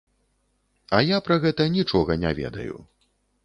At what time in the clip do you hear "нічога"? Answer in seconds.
1.77-2.19